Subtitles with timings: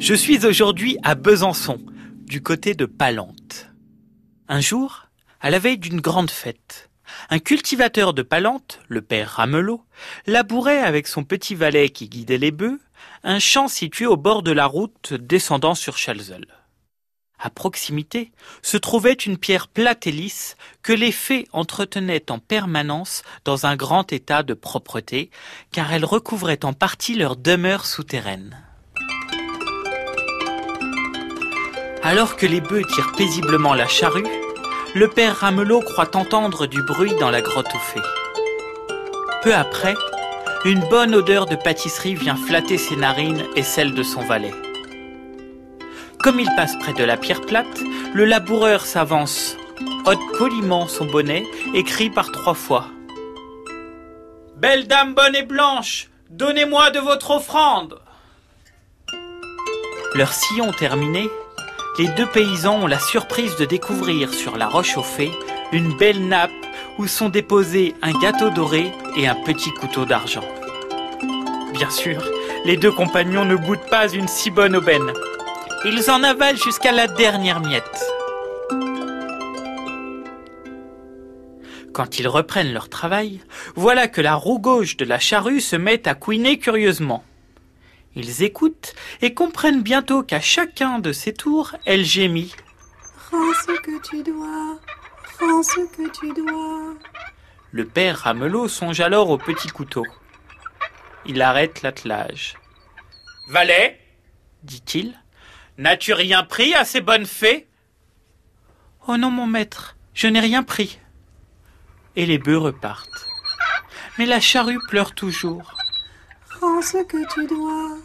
[0.00, 1.78] Je suis aujourd'hui à Besançon,
[2.24, 3.68] du côté de Palante.
[4.48, 5.08] Un jour,
[5.42, 6.88] à la veille d'une grande fête,
[7.28, 9.84] un cultivateur de Palante, le père Ramelot,
[10.26, 12.80] labourait avec son petit valet qui guidait les bœufs
[13.24, 16.46] un champ situé au bord de la route descendant sur Chalzeul.
[17.38, 23.22] À proximité se trouvait une pierre plate et lisse que les fées entretenaient en permanence
[23.44, 25.30] dans un grand état de propreté,
[25.72, 28.64] car elle recouvrait en partie leur demeure souterraine.
[32.02, 34.26] Alors que les bœufs tirent paisiblement la charrue,
[34.94, 38.06] le père Ramelot croit entendre du bruit dans la grotte aux fées.
[39.42, 39.94] Peu après,
[40.64, 44.54] une bonne odeur de pâtisserie vient flatter ses narines et celles de son valet.
[46.22, 47.80] Comme il passe près de la pierre plate,
[48.14, 49.56] le laboureur s'avance,
[50.06, 52.86] ôte poliment son bonnet et crie par trois fois.
[54.56, 58.00] Belle dame bonne et blanche, donnez-moi de votre offrande.
[60.14, 61.30] Leur sillon terminé,
[62.00, 65.32] les deux paysans ont la surprise de découvrir sur la roche au fées
[65.70, 66.50] une belle nappe
[66.96, 70.48] où sont déposés un gâteau doré et un petit couteau d'argent.
[71.74, 72.24] Bien sûr,
[72.64, 75.12] les deux compagnons ne goûtent pas une si bonne aubaine.
[75.84, 78.02] Ils en avalent jusqu'à la dernière miette.
[81.92, 83.40] Quand ils reprennent leur travail,
[83.74, 87.24] voilà que la roue gauche de la charrue se met à couiner curieusement.
[88.14, 92.54] Ils écoutent et comprennent bientôt qu'à chacun de ces tours, elle gémit.
[93.30, 94.80] Rends ce que tu dois,
[95.38, 96.94] rends ce que tu dois.
[97.70, 100.04] Le père Ramelot songe alors au petit couteau.
[101.24, 102.54] Il arrête l'attelage.
[103.48, 104.00] Valet,
[104.64, 105.14] dit-il,
[105.78, 107.68] n'as-tu rien pris à ces bonnes fées?
[109.06, 110.98] Oh non, mon maître, je n'ai rien pris.
[112.16, 113.28] Et les bœufs repartent.
[114.18, 115.74] Mais la charrue pleure toujours.
[116.80, 117.98] Rends ce que tu dois,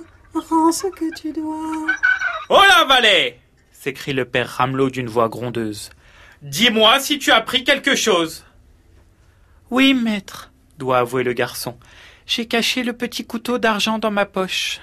[0.50, 1.94] rends ce que tu dois.
[2.50, 3.40] Oh là, valet
[3.72, 5.92] s'écrie le père Ramelot d'une voix grondeuse.
[6.42, 8.44] Dis-moi si tu as pris quelque chose.
[9.72, 11.78] Oui, maître, doit avouer le garçon.
[12.26, 14.82] J'ai caché le petit couteau d'argent dans ma poche.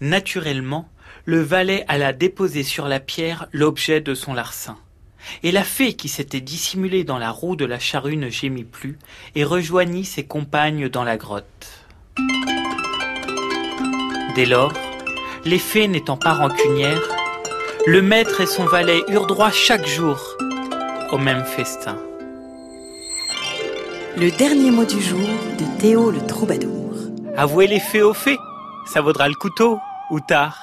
[0.00, 0.88] Naturellement,
[1.24, 4.78] le valet alla déposer sur la pierre l'objet de son larcin.
[5.42, 9.00] Et la fée qui s'était dissimulée dans la roue de la charrue ne gémit plus
[9.34, 11.82] et rejoignit ses compagnes dans la grotte.
[14.34, 14.72] Dès lors,
[15.44, 17.02] les fées n'étant pas rancunières,
[17.86, 20.18] le maître et son valet eurent droit chaque jour
[21.10, 21.98] au même festin.
[24.16, 25.28] Le dernier mot du jour
[25.58, 26.94] de Théo le troubadour.
[27.36, 28.38] Avouez les fées aux fées,
[28.86, 29.78] ça vaudra le couteau,
[30.10, 30.56] ou tard.